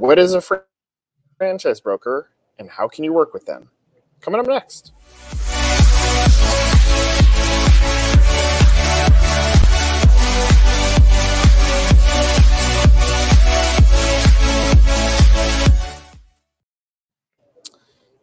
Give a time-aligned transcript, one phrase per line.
[0.00, 0.42] what is a
[1.36, 3.68] franchise broker and how can you work with them?
[4.22, 4.92] Coming up next.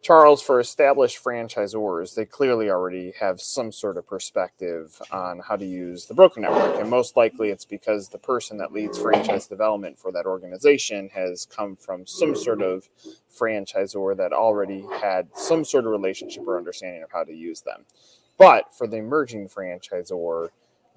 [0.08, 5.66] Charles, for established franchisors, they clearly already have some sort of perspective on how to
[5.66, 6.80] use the broker network.
[6.80, 11.44] And most likely it's because the person that leads franchise development for that organization has
[11.44, 12.88] come from some sort of
[13.30, 17.84] franchisor that already had some sort of relationship or understanding of how to use them.
[18.38, 20.48] But for the emerging franchisor,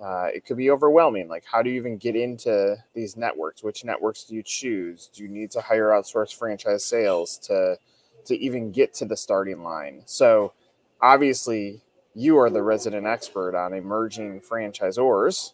[0.02, 1.28] uh, it could be overwhelming.
[1.28, 3.62] Like, how do you even get into these networks?
[3.62, 5.10] Which networks do you choose?
[5.14, 7.78] Do you need to hire outsourced franchise sales to
[8.26, 10.04] to even get to the starting line.
[10.06, 10.54] So
[11.02, 11.82] obviously,
[12.14, 15.54] you are the resident expert on emerging franchisors.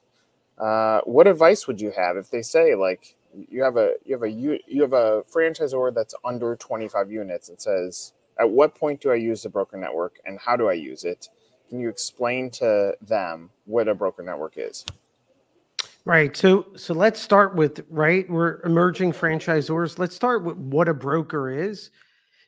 [0.57, 3.15] Uh, what advice would you have if they say like
[3.49, 7.49] you have a you have a you, you have a franchisor that's under 25 units
[7.49, 10.73] and says at what point do I use the broker network and how do I
[10.73, 11.29] use it?
[11.69, 14.85] Can you explain to them what a broker network is?
[16.05, 16.35] Right.
[16.35, 18.27] So so let's start with right.
[18.29, 19.99] We're emerging franchisors.
[19.99, 21.91] Let's start with what a broker is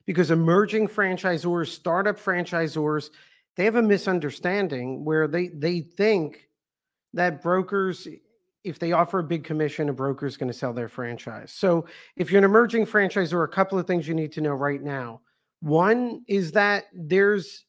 [0.09, 3.11] because emerging franchisors, startup franchisors,
[3.55, 6.49] they have a misunderstanding where they they think
[7.13, 8.07] that brokers
[8.63, 11.51] if they offer a big commission, a broker is going to sell their franchise.
[11.51, 11.85] So,
[12.15, 15.21] if you're an emerging franchisor, a couple of things you need to know right now.
[15.59, 17.65] One is that there's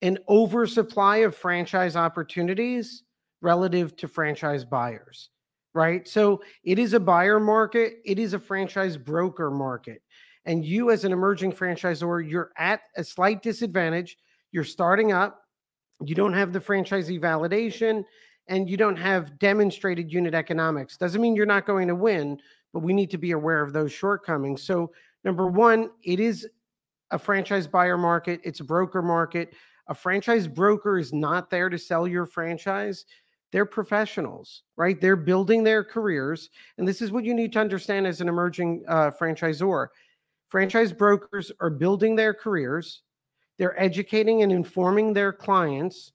[0.00, 3.02] an oversupply of franchise opportunities
[3.42, 5.30] relative to franchise buyers,
[5.74, 6.06] right?
[6.06, 10.02] So, it is a buyer market, it is a franchise broker market
[10.44, 14.16] and you as an emerging franchisor, you're at a slight disadvantage.
[14.52, 15.42] You're starting up,
[16.04, 18.04] you don't have the franchisee validation,
[18.48, 20.96] and you don't have demonstrated unit economics.
[20.96, 22.40] Doesn't mean you're not going to win,
[22.72, 24.62] but we need to be aware of those shortcomings.
[24.62, 24.90] So,
[25.24, 26.48] number one, it is
[27.10, 29.54] a franchise buyer market, it's a broker market.
[29.88, 33.06] A franchise broker is not there to sell your franchise.
[33.50, 35.00] They're professionals, right?
[35.00, 36.48] They're building their careers.
[36.78, 39.88] And this is what you need to understand as an emerging uh, franchisor
[40.50, 43.02] Franchise brokers are building their careers,
[43.58, 46.12] they're educating and informing their clients,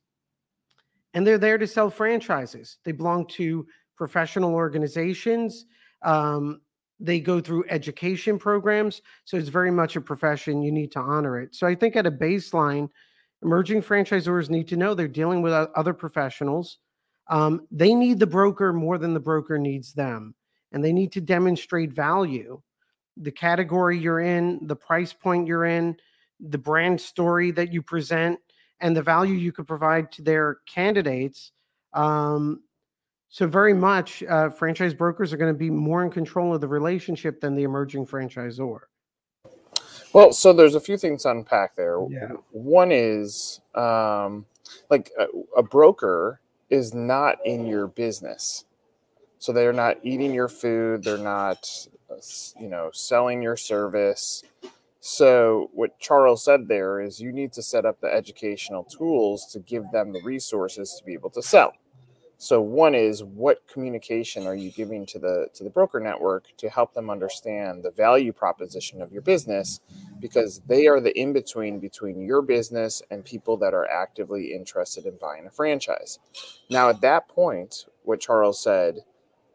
[1.13, 2.77] and they're there to sell franchises.
[2.83, 3.65] They belong to
[3.95, 5.65] professional organizations.
[6.01, 6.59] Um,
[6.99, 9.01] they go through education programs.
[9.23, 10.61] So it's very much a profession.
[10.61, 11.55] You need to honor it.
[11.55, 12.89] So I think at a baseline,
[13.41, 16.79] emerging franchisors need to know they're dealing with other professionals.
[17.29, 20.35] Um, they need the broker more than the broker needs them.
[20.71, 22.61] And they need to demonstrate value
[23.17, 25.97] the category you're in, the price point you're in,
[26.39, 28.39] the brand story that you present,
[28.81, 31.51] and the value you could provide to their candidates.
[31.93, 32.61] Um,
[33.29, 36.67] so, very much, uh, franchise brokers are going to be more in control of the
[36.67, 38.79] relationship than the emerging franchisor.
[40.13, 41.99] Well, so there's a few things to unpack there.
[42.09, 42.33] Yeah.
[42.51, 44.45] One is um,
[44.89, 45.25] like a,
[45.57, 46.39] a broker
[46.69, 48.63] is not in your business.
[49.45, 51.69] So they're not eating your food, they're not
[52.59, 54.41] you know, selling your service.
[54.99, 59.59] So, what Charles said there is you need to set up the educational tools to
[59.59, 61.73] give them the resources to be able to sell.
[62.39, 66.67] So, one is what communication are you giving to the to the broker network to
[66.67, 69.79] help them understand the value proposition of your business
[70.19, 75.05] because they are the in between between your business and people that are actively interested
[75.05, 76.17] in buying a franchise.
[76.71, 79.01] Now, at that point, what Charles said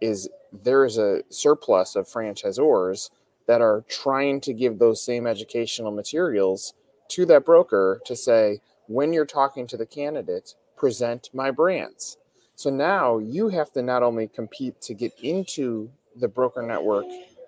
[0.01, 3.11] is there is a surplus of franchisors
[3.47, 6.75] that are trying to give those same educational materials
[7.09, 12.17] to that broker to say, when you're talking to the candidate, present my brands.
[12.55, 17.07] So now you have to not only compete to get into the broker network,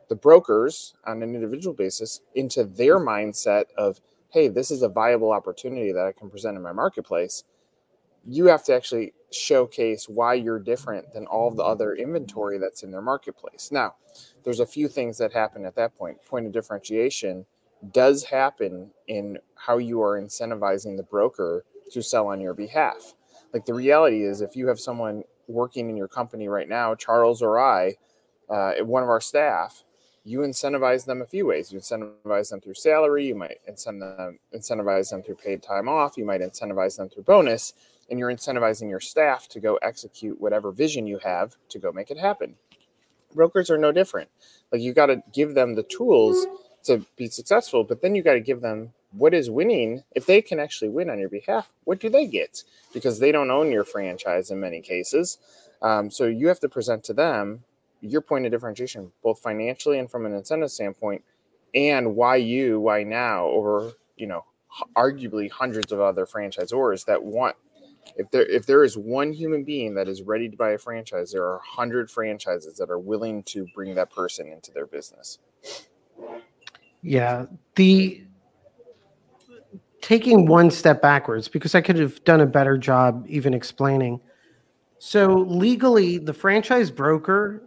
[0.09, 5.33] the brokers on an individual basis, into their mindset of, hey, this is a viable
[5.33, 7.45] opportunity that I can present in my marketplace.
[8.27, 12.91] You have to actually showcase why you're different than all the other inventory that's in
[12.91, 13.71] their marketplace.
[13.73, 13.95] Now,
[14.45, 16.25] there's a few things that happen at that point.
[16.25, 17.47] Point of differentiation
[17.93, 23.15] does happen in how you are incentivizing the broker to sell on your behalf.
[23.53, 27.43] Like the reality is, if you have someone working in your company right now, Charles
[27.43, 27.97] or I,
[28.49, 29.85] uh, one of our staff,
[30.25, 31.73] you incentivize them a few ways.
[31.73, 33.27] You incentivize them through salary.
[33.27, 36.17] You might incentivize them through paid time off.
[36.17, 37.73] You might incentivize them through bonus
[38.13, 42.13] and you're incentivizing your staff to go execute whatever vision you have to go make
[42.13, 42.57] it happen.
[43.35, 44.31] Brokers are no different.
[44.71, 46.47] Like you got to give them the tools
[46.85, 50.05] to be successful, but then you got to give them what is winning.
[50.15, 52.65] If they can actually win on your behalf, what do they get?
[52.95, 55.39] Because they don't own your franchise in many cases.
[55.83, 57.65] Um, so you have to present to them
[58.03, 61.25] your point of differentiation, both financially and from an incentive standpoint.
[61.75, 64.45] and why you, why now, over you know,
[64.97, 67.57] arguably hundreds of other franchisors that want.
[68.17, 71.33] If there if there is one human being that is ready to buy a franchise,
[71.33, 75.39] there are hundred franchises that are willing to bring that person into their business.
[77.03, 78.25] Yeah, the
[80.01, 84.21] taking one step backwards because I could have done a better job even explaining.
[84.99, 87.63] So legally, the franchise broker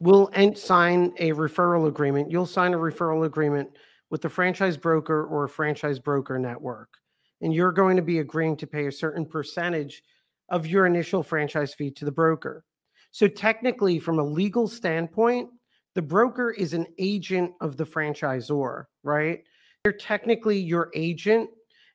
[0.00, 2.30] will sign a referral agreement.
[2.30, 3.70] You'll sign a referral agreement
[4.10, 6.98] with the franchise broker or a franchise broker network.
[7.40, 10.02] And you're going to be agreeing to pay a certain percentage
[10.48, 12.64] of your initial franchise fee to the broker.
[13.10, 15.50] So, technically, from a legal standpoint,
[15.94, 19.44] the broker is an agent of the franchisor, right?
[19.82, 21.50] They're technically your agent,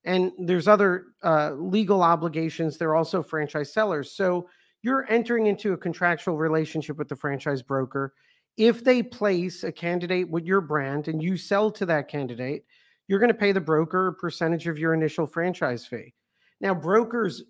[0.06, 2.78] and there's other uh, legal obligations.
[2.78, 4.14] They're also franchise sellers.
[4.14, 4.48] So,
[4.82, 8.14] you're entering into a contractual relationship with the franchise broker.
[8.56, 12.64] If they place a candidate with your brand and you sell to that candidate,
[13.10, 16.14] you're going to pay the broker a percentage of your initial franchise fee.
[16.62, 17.44] Now, brokers,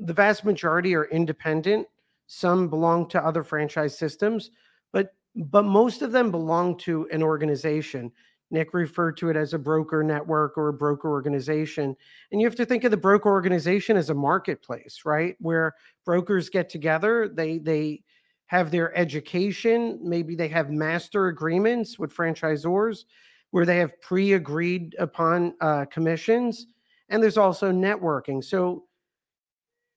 [0.00, 1.86] the vast majority are independent.
[2.26, 4.50] Some belong to other franchise systems,
[4.92, 8.10] but but most of them belong to an organization.
[8.50, 11.94] Nick referred to it as a broker network or a broker organization.
[12.32, 15.36] And you have to think of the broker organization as a marketplace, right?
[15.38, 15.74] Where
[16.04, 18.02] brokers get together, they they
[18.46, 23.04] have their education, maybe they have master agreements with franchisors
[23.50, 26.66] where they have pre-agreed upon uh, commissions,
[27.08, 28.42] and there's also networking.
[28.42, 28.84] So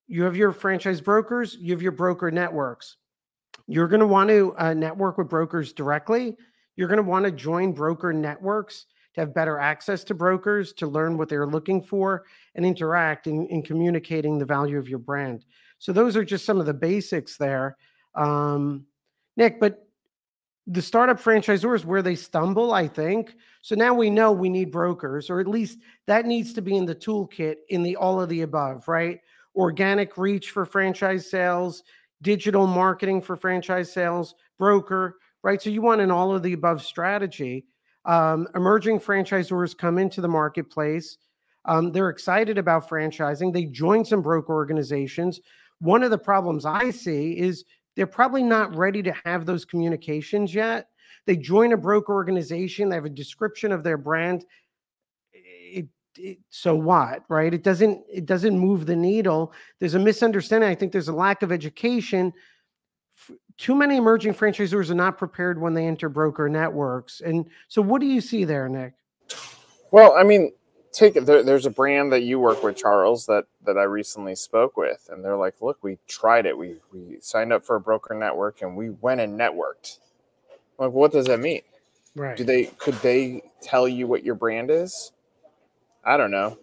[0.07, 2.97] you have your franchise brokers, you have your broker networks.
[3.67, 6.35] You're going to want to uh, network with brokers directly
[6.79, 10.87] you're going to want to join broker networks to have better access to brokers, to
[10.87, 12.23] learn what they're looking for,
[12.55, 15.43] and interact in, in communicating the value of your brand.
[15.77, 17.75] So, those are just some of the basics there.
[18.15, 18.85] Um,
[19.35, 19.88] Nick, but
[20.67, 23.35] the startup franchisors where they stumble, I think.
[23.61, 26.85] So now we know we need brokers, or at least that needs to be in
[26.85, 29.19] the toolkit in the all of the above, right?
[29.55, 31.83] Organic reach for franchise sales,
[32.21, 35.61] digital marketing for franchise sales, broker, right?
[35.61, 37.65] So you want an all of the above strategy.
[38.05, 41.17] Um, emerging franchisors come into the marketplace.
[41.65, 43.53] Um, they're excited about franchising.
[43.53, 45.39] They join some broker organizations.
[45.79, 50.53] One of the problems I see is they're probably not ready to have those communications
[50.53, 50.89] yet.
[51.25, 54.45] They join a broker organization, they have a description of their brand.
[55.33, 55.87] It,
[56.17, 57.53] it, so what, right?
[57.53, 59.53] It doesn't it doesn't move the needle.
[59.79, 60.69] There's a misunderstanding.
[60.69, 62.33] I think there's a lack of education
[63.57, 67.21] too many emerging franchisors are not prepared when they enter broker networks.
[67.21, 68.93] And so, what do you see there, Nick?
[69.91, 70.51] Well, I mean,
[70.91, 71.25] take it.
[71.25, 75.09] There, there's a brand that you work with, Charles, that that I recently spoke with,
[75.11, 76.57] and they're like, "Look, we tried it.
[76.57, 79.99] We we signed up for a broker network, and we went and networked."
[80.79, 81.61] I'm like, what does that mean?
[82.15, 82.37] Right?
[82.37, 85.11] Do they could they tell you what your brand is?
[86.05, 86.57] I don't know.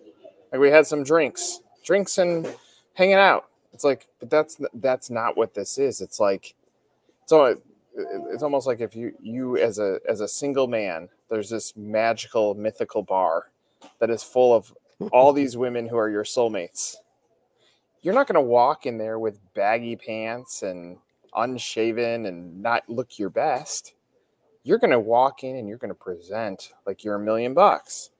[0.53, 2.49] Like we had some drinks, drinks and
[2.95, 3.47] hanging out.
[3.73, 6.01] It's like, but that's that's not what this is.
[6.01, 6.55] It's like
[7.27, 7.57] so
[8.31, 12.55] it's almost like if you you as a as a single man there's this magical
[12.55, 13.51] mythical bar
[14.01, 14.73] that is full of
[15.13, 16.97] all these women who are your soulmates.
[18.03, 20.99] You're not going to walk in there with baggy pants and
[21.35, 23.95] unshaven and not look your best.
[24.63, 28.11] You're going to walk in and you're going to present like you're a million bucks.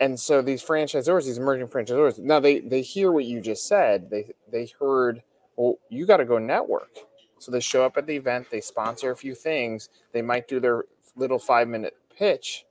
[0.00, 4.08] And so these franchisors these emerging franchisors now they they hear what you just said.
[4.10, 5.22] They they heard
[5.56, 6.90] well you got to go network.
[7.38, 10.60] So they show up at the event, they sponsor a few things, they might do
[10.60, 10.84] their
[11.16, 12.66] little five minute pitch,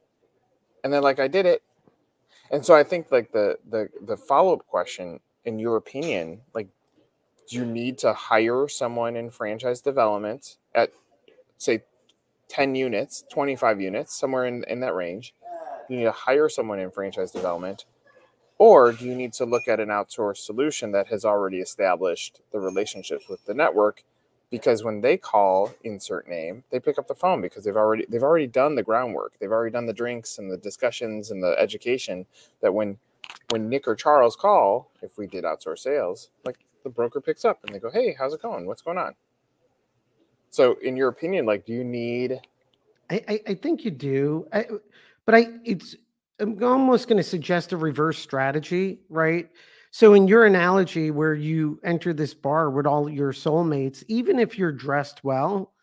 [0.83, 1.63] and then like I did it.
[2.51, 6.67] And so I think like the the the follow up question, in your opinion, like
[7.49, 10.91] do you need to hire someone in franchise development at
[11.57, 11.83] say
[12.49, 15.33] 10 units, 25 units, somewhere in, in that range?
[15.89, 17.85] You need to hire someone in franchise development
[18.59, 22.59] or do you need to look at an outsourced solution that has already established the
[22.59, 24.03] relationships with the network
[24.49, 28.23] because when they call insert name they pick up the phone because they've already they've
[28.23, 29.33] already done the groundwork.
[29.39, 32.25] They've already done the drinks and the discussions and the education
[32.61, 32.97] that when
[33.49, 37.59] when nick or charles call if we did outsource sales like the broker picks up
[37.63, 38.65] and they go hey how's it going?
[38.65, 39.13] What's going on?
[40.49, 42.39] So in your opinion like do you need
[43.09, 44.47] i i, I think you do.
[44.51, 44.65] I,
[45.25, 45.95] but i it's
[46.39, 49.49] i'm almost going to suggest a reverse strategy right
[49.91, 54.57] so, in your analogy, where you enter this bar with all your soulmates, even if
[54.57, 55.73] you're dressed well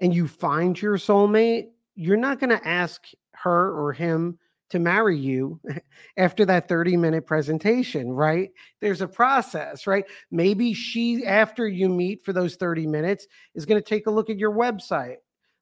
[0.00, 4.38] and you find your soulmate, you're not going to ask her or him
[4.70, 5.60] to marry you
[6.16, 8.50] after that 30 minute presentation, right?
[8.80, 10.04] There's a process, right?
[10.30, 14.30] Maybe she, after you meet for those 30 minutes, is going to take a look
[14.30, 15.16] at your website,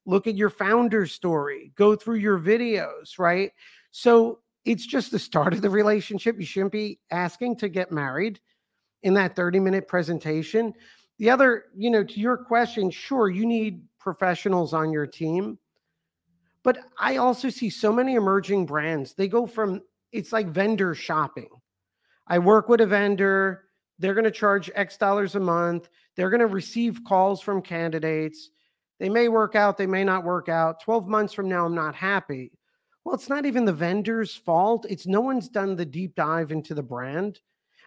[0.07, 3.51] look at your founder story, go through your videos, right?
[3.91, 6.39] So it's just the start of the relationship.
[6.39, 8.41] You shouldn't be asking to get married
[9.03, 10.75] in that 30 minute presentation.
[11.19, 15.59] The other, you know, to your question, sure, you need professionals on your team.
[16.63, 19.15] But I also see so many emerging brands.
[19.15, 19.81] They go from
[20.13, 21.49] it's like vendor shopping.
[22.27, 23.65] I work with a vendor,
[23.99, 28.51] they're going to charge X dollars a month, they're going to receive calls from candidates.
[29.01, 30.83] They may work out, they may not work out.
[30.83, 32.53] 12 months from now, I'm not happy.
[33.09, 34.85] Well, it's not even the vendor's fault.
[34.87, 37.41] It's no one's done the deep dive into the brand.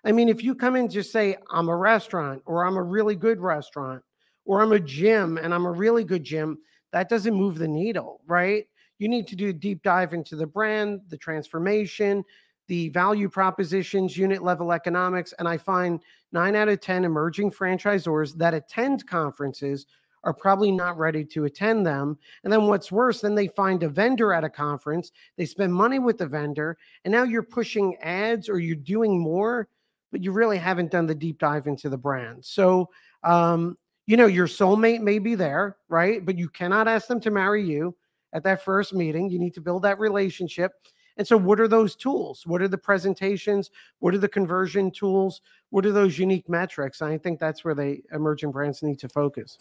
[0.04, 3.16] I mean, if you come in just say, I'm a restaurant, or I'm a really
[3.16, 4.01] good restaurant,
[4.46, 6.58] or I'm a gym and I'm a really good gym,
[6.92, 8.66] that doesn't move the needle, right?
[8.98, 12.24] You need to do a deep dive into the brand, the transformation,
[12.68, 15.36] the value propositions, unit level economics.
[15.38, 16.00] And I find
[16.32, 19.86] nine out of 10 emerging franchisors that attend conferences
[20.24, 22.18] are probably not ready to attend them.
[22.44, 26.00] And then what's worse, then they find a vendor at a conference, they spend money
[26.00, 29.68] with the vendor, and now you're pushing ads or you're doing more,
[30.12, 32.44] but you really haven't done the deep dive into the brand.
[32.44, 32.90] So,
[33.24, 36.25] um, you know, your soulmate may be there, right?
[36.25, 37.96] But you cannot ask them to marry you
[38.34, 39.30] at that first meeting.
[39.30, 40.74] You need to build that relationship.
[41.18, 42.46] And so, what are those tools?
[42.46, 43.70] What are the presentations?
[44.00, 45.42] What are the conversion tools?
[45.70, 47.01] What are those unique metrics?
[47.01, 49.58] And I think that's where the emerging brands need to focus.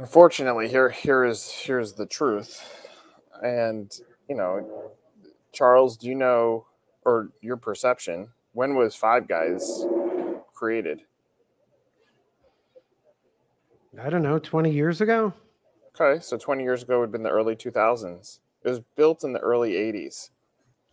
[0.00, 2.88] Unfortunately, here here is here's the truth,
[3.42, 3.92] and
[4.30, 4.92] you know,
[5.52, 6.64] Charles, do you know
[7.04, 9.84] or your perception when was Five Guys
[10.54, 11.02] created?
[14.02, 15.34] I don't know, 20 years ago?
[15.94, 18.38] Okay, so 20 years ago would have been the early 2000s.
[18.64, 20.30] It was built in the early 80s.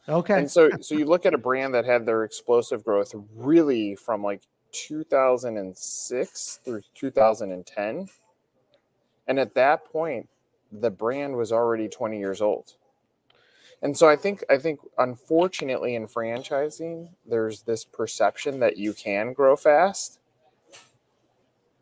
[0.10, 0.38] Okay.
[0.38, 4.22] And so so you look at a brand that had their explosive growth really from
[4.22, 4.42] like
[4.74, 8.10] 2006 through 2010
[9.28, 10.30] and at that point,
[10.72, 12.74] the brand was already 20 years old.
[13.82, 19.34] And so I think I think unfortunately in franchising, there's this perception that you can
[19.34, 20.20] grow fast.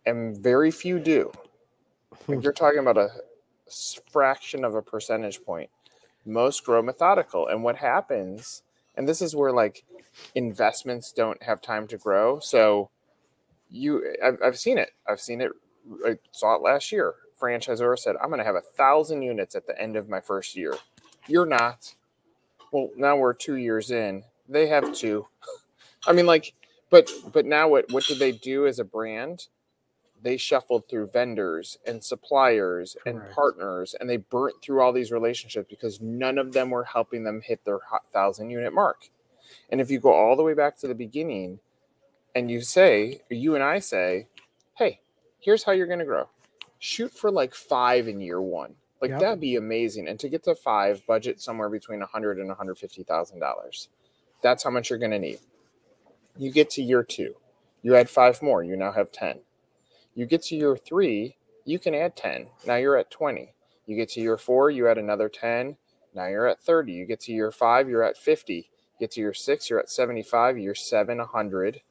[0.05, 1.31] And very few do.
[2.27, 3.09] Like you're talking about a
[4.11, 5.69] fraction of a percentage point.
[6.25, 7.47] Most grow methodical.
[7.47, 8.63] And what happens,
[8.95, 9.83] and this is where like
[10.35, 12.39] investments don't have time to grow.
[12.39, 12.89] So
[13.71, 14.91] you I've, I've seen it.
[15.07, 15.51] I've seen it
[16.05, 19.67] I saw it last year franchisor said, I'm going to have a thousand units at
[19.67, 20.75] the end of my first year.
[21.27, 21.95] You're not.
[22.71, 24.23] Well, now we're two years in.
[24.47, 25.27] They have two.
[26.07, 26.53] I mean, like,
[26.89, 29.47] but but now what what did they do as a brand?
[30.21, 33.17] They shuffled through vendors and suppliers Correct.
[33.17, 37.23] and partners, and they burnt through all these relationships because none of them were helping
[37.23, 37.79] them hit their
[38.11, 39.09] thousand unit mark.
[39.69, 41.59] And if you go all the way back to the beginning,
[42.33, 44.27] and you say, you and I say,
[44.77, 44.99] hey,
[45.39, 46.27] here's how you're going to grow
[46.79, 48.75] shoot for like five in year one.
[49.01, 49.19] Like yep.
[49.19, 50.07] that'd be amazing.
[50.07, 53.89] And to get to five, budget somewhere between a hundred and hundred fifty thousand dollars.
[54.41, 55.39] That's how much you're going to need.
[56.37, 57.35] You get to year two,
[57.81, 58.63] you add five more.
[58.63, 59.39] You now have ten.
[60.13, 62.47] You get to year three, you can add ten.
[62.65, 63.53] Now you're at twenty.
[63.85, 65.77] You get to year four, you add another ten.
[66.13, 66.93] Now you're at thirty.
[66.93, 68.69] You get to year five, you're at fifty.
[68.99, 70.57] You get to year six, you're at seventy-five.
[70.57, 71.81] Year seven, hundred.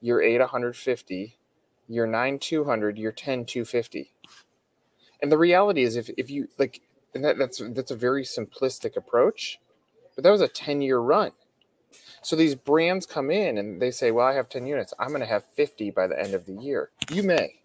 [0.00, 1.35] Year eight, a one hundred fifty.
[1.88, 2.98] Year nine, two hundred.
[2.98, 4.12] Year ten, two fifty
[5.20, 6.82] and the reality is, if, if you like,
[7.14, 9.58] and that, that's that's a very simplistic approach,
[10.14, 11.32] but that was a 10 year run.
[12.22, 14.92] So these brands come in and they say, Well, I have 10 units.
[14.98, 16.90] I'm going to have 50 by the end of the year.
[17.10, 17.60] You may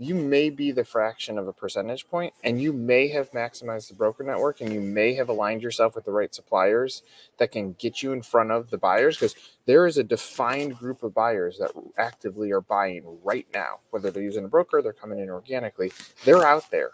[0.00, 3.94] you may be the fraction of a percentage point and you may have maximized the
[3.94, 7.02] broker network and you may have aligned yourself with the right suppliers
[7.36, 9.34] that can get you in front of the buyers because
[9.66, 13.80] there is a defined group of buyers that actively are buying right now.
[13.90, 15.92] Whether they're using a broker they're coming in organically
[16.24, 16.92] they're out there.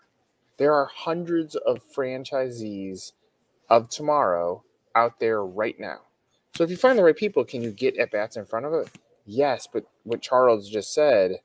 [0.57, 3.13] There are hundreds of franchisees
[3.71, 4.65] of tomorrow
[4.97, 6.01] out there right now.
[6.57, 8.73] So if you find the right people can you get at bats in front of
[8.73, 8.91] it?
[9.25, 11.37] Yes but what charles just said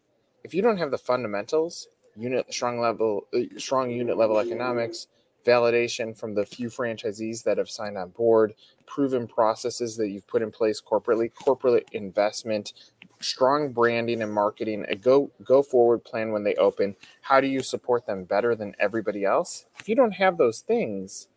[0.43, 5.07] if you don't have the fundamentals, unit strong level, uh, strong unit level economics,
[5.45, 8.53] validation from the few franchisees that have signed on board,
[8.85, 12.73] proven processes that you've put in place corporately, corporate investment,
[13.19, 16.95] strong branding and marketing, a go go forward plan when they open.
[17.21, 19.65] How do you support them better than everybody else?
[19.79, 21.27] If you don't have those things,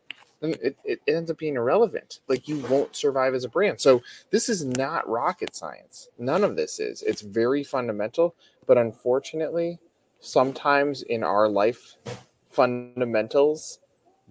[0.41, 2.21] then it, it ends up being irrelevant.
[2.29, 3.81] Like you won't survive as a brand.
[3.81, 6.09] So this is not rocket science.
[6.19, 7.03] None of this is.
[7.03, 8.35] It's very fundamental.
[8.67, 9.79] But unfortunately,
[10.21, 11.97] sometimes in our life,
[12.51, 13.79] fundamentals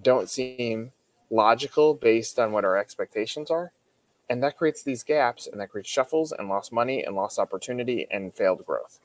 [0.01, 0.91] don't seem
[1.29, 3.71] logical based on what our expectations are.
[4.29, 8.07] And that creates these gaps and that creates shuffles and lost money and lost opportunity
[8.09, 8.99] and failed growth.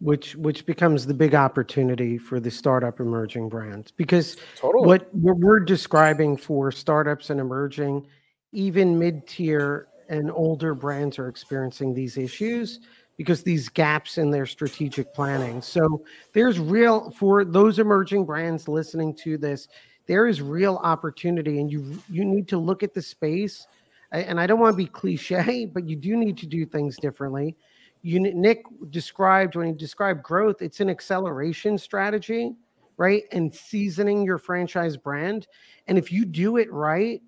[0.00, 4.86] which which becomes the big opportunity for the startup emerging brands because Totally.
[4.86, 8.04] what what we're describing for startups and emerging
[8.50, 12.80] even mid-tier and older brands are experiencing these issues
[13.16, 15.62] because these gaps in their strategic planning.
[15.62, 19.68] So there's real for those emerging brands listening to this
[20.06, 23.66] there is real opportunity and you you need to look at the space.
[24.10, 27.56] And i don't want to be cliche but you do need to do things differently.
[28.02, 32.54] You nick described when he described growth it's an acceleration strategy
[32.96, 35.46] right and seasoning your franchise brand.
[35.86, 37.22] And if you do it right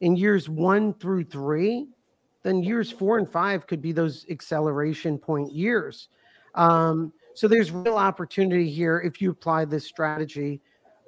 [0.00, 1.88] in years one through three
[2.42, 6.08] then years four and five could be those acceleration point years
[6.54, 10.60] um, so there's real opportunity here if you apply this strategy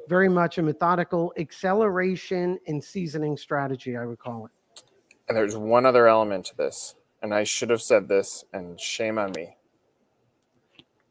[0.08, 4.52] very much a methodical acceleration and seasoning strategy i would call it
[5.28, 9.18] And there's one other element to this, and I should have said this, and shame
[9.18, 9.56] on me.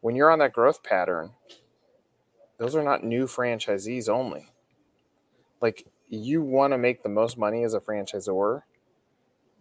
[0.01, 1.31] When you're on that growth pattern,
[2.57, 4.47] those are not new franchisees only.
[5.61, 8.63] Like you want to make the most money as a franchisor,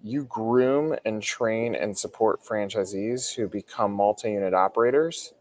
[0.02, 5.34] you groom and train and support franchisees who become multi-unit operators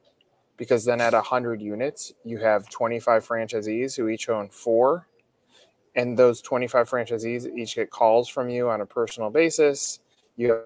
[0.58, 5.08] because then at 100 units you have 25 franchisees who each own four
[5.96, 10.00] and those 25 franchisees each get calls from you on a personal basis.
[10.36, 10.64] You have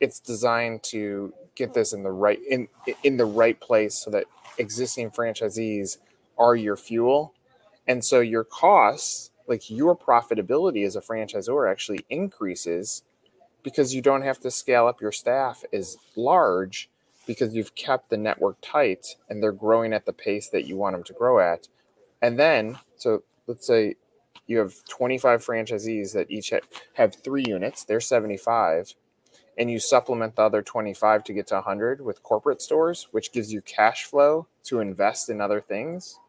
[0.00, 2.66] it's designed to get this in the right in
[3.02, 4.24] in the right place so that
[4.58, 5.98] existing franchisees
[6.38, 7.34] are your fuel
[7.90, 13.02] and so your costs like your profitability as a franchisor actually increases
[13.64, 16.88] because you don't have to scale up your staff as large
[17.26, 20.94] because you've kept the network tight and they're growing at the pace that you want
[20.94, 21.66] them to grow at.
[22.22, 23.96] And then, so let's say
[24.46, 26.52] you have 25 franchisees that each
[26.94, 28.94] have three units, they're 75,
[29.58, 33.52] and you supplement the other 25 to get to 100 with corporate stores, which gives
[33.52, 36.20] you cash flow to invest in other things.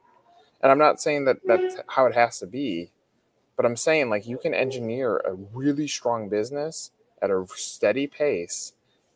[0.61, 2.91] And I'm not saying that that's how it has to be,
[3.57, 8.73] but I'm saying like you can engineer a really strong business at a steady pace.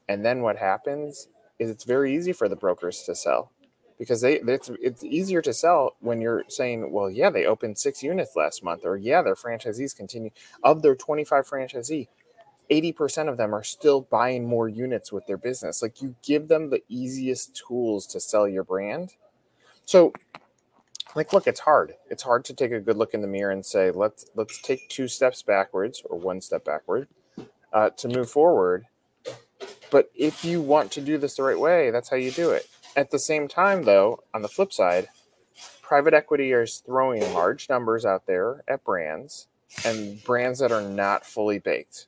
[0.08, 1.28] And then what happens
[1.60, 3.52] is it's very easy for the brokers to sell
[3.98, 8.04] because they it's, it's easier to sell when you're saying well yeah they opened six
[8.04, 10.32] units last month or yeah their franchisees continue
[10.64, 12.08] of their 25 franchisee
[12.70, 16.70] 80% of them are still buying more units with their business like you give them
[16.70, 19.14] the easiest tools to sell your brand
[19.86, 20.12] so
[21.16, 23.66] like look it's hard it's hard to take a good look in the mirror and
[23.66, 27.08] say let's let's take two steps backwards or one step backward
[27.74, 28.86] uh, to move forward
[29.92, 32.68] but if you want to do this the right way, that's how you do it.
[32.96, 35.10] At the same time, though, on the flip side,
[35.82, 39.48] private equity is throwing large numbers out there at brands
[39.86, 42.08] and brands that are not fully baked.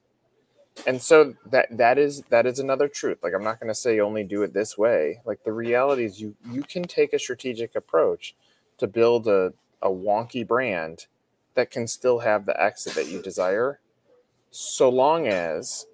[0.85, 3.19] And so that that is that is another truth.
[3.23, 5.21] Like I'm not going to say only do it this way.
[5.25, 8.35] Like the reality is you you can take a strategic approach
[8.77, 11.07] to build a, a wonky brand
[11.55, 13.79] that can still have the exit that you desire
[14.49, 15.85] so long as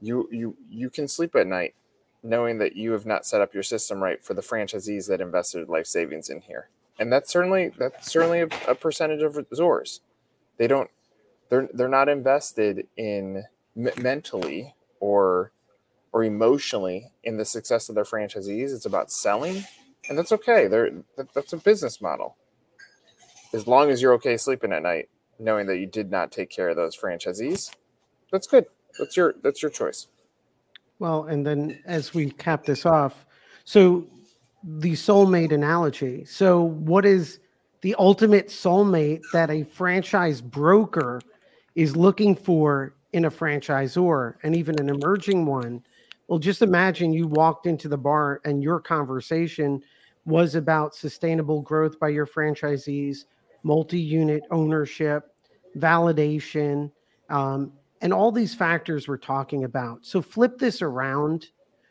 [0.00, 1.74] you you you can sleep at night
[2.22, 5.68] knowing that you have not set up your system right for the franchisees that invested
[5.68, 10.00] life savings in here and that's certainly that's certainly a, a percentage of Zors.
[10.56, 10.90] They don't
[11.48, 13.44] they're they're not invested in
[13.76, 15.52] m- mentally or
[16.12, 18.74] or emotionally in the success of their franchisees.
[18.74, 19.64] It's about selling,
[20.08, 20.68] and that's okay.
[20.68, 22.36] They're that, that's a business model.
[23.52, 26.68] As long as you're okay sleeping at night, knowing that you did not take care
[26.68, 27.74] of those franchisees,
[28.30, 28.66] that's good.
[28.98, 30.08] That's your that's your choice.
[30.98, 33.26] Well, and then as we cap this off,
[33.64, 34.06] so
[34.66, 36.24] the soulmate analogy.
[36.24, 37.38] So, what is
[37.82, 41.20] the ultimate soulmate that a franchise broker
[41.74, 45.84] is looking for in a franchisor and even an emerging one?
[46.26, 49.82] Well, just imagine you walked into the bar and your conversation
[50.26, 53.24] was about sustainable growth by your franchisees,
[53.62, 55.32] multi unit ownership,
[55.78, 56.90] validation,
[57.30, 60.04] um, and all these factors we're talking about.
[60.04, 61.46] So flip this around,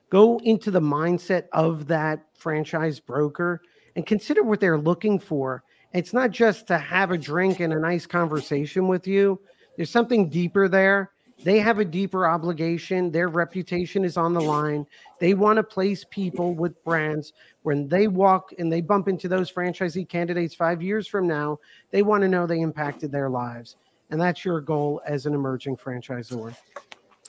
[0.09, 3.61] go into the mindset of that franchise broker
[3.95, 5.63] and consider what they're looking for.
[5.93, 9.39] It's not just to have a drink and a nice conversation with you.
[9.77, 11.11] There's something deeper there.
[11.43, 13.11] They have a deeper obligation.
[13.11, 14.87] Their reputation is on the line.
[15.19, 19.51] They want to place people with brands when they walk and they bump into those
[19.51, 21.59] franchisee candidates five years from now.
[21.91, 23.75] They want to know they impacted their lives
[24.09, 26.55] and that's your goal as an emerging franchisor.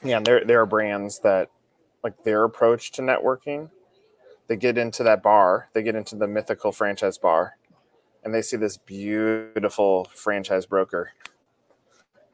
[0.03, 1.51] Yeah, there there are brands that
[2.03, 3.71] like their approach to networking.
[4.49, 7.57] They get into that bar, they get into the mythical franchise bar,
[8.23, 11.13] and they see this beautiful franchise broker.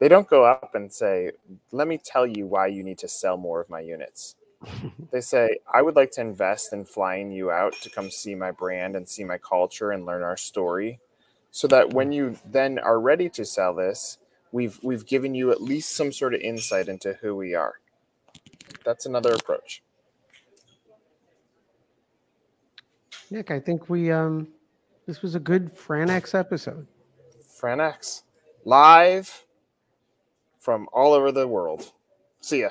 [0.03, 1.31] They don't go up and say,
[1.71, 4.35] "Let me tell you why you need to sell more of my units."
[5.11, 8.51] they say, "I would like to invest in flying you out to come see my
[8.51, 10.99] brand and see my culture and learn our story."
[11.51, 14.17] So that when you then are ready to sell this,
[14.51, 17.75] we've we've given you at least some sort of insight into who we are.
[18.83, 19.83] That's another approach.
[23.31, 24.49] Nick, I think we um
[25.05, 26.87] this was a good FranX episode.
[27.57, 28.23] FranX
[28.65, 29.45] live
[30.63, 31.91] from all over the world.
[32.41, 32.69] See ya.